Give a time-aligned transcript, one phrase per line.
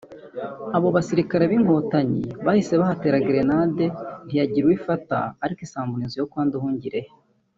[0.75, 3.85] abo basirikire b’inkotanyi bahise bahatera grenade
[4.25, 7.09] ntiyagira uwo ifata ariko isakambura inzu yo kwa Nduhungirehe